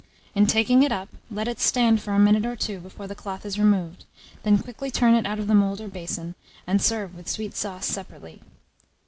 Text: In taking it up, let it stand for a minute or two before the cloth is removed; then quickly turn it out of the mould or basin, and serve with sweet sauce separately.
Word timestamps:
In 0.33 0.47
taking 0.47 0.81
it 0.81 0.91
up, 0.91 1.09
let 1.29 1.47
it 1.47 1.59
stand 1.59 2.01
for 2.01 2.13
a 2.13 2.17
minute 2.19 2.43
or 2.43 2.55
two 2.55 2.79
before 2.79 3.05
the 3.05 3.13
cloth 3.13 3.45
is 3.45 3.59
removed; 3.59 4.03
then 4.41 4.57
quickly 4.57 4.89
turn 4.89 5.13
it 5.13 5.27
out 5.27 5.37
of 5.37 5.45
the 5.45 5.53
mould 5.53 5.79
or 5.79 5.89
basin, 5.89 6.33
and 6.65 6.81
serve 6.81 7.13
with 7.15 7.29
sweet 7.29 7.55
sauce 7.55 7.85
separately. 7.85 8.41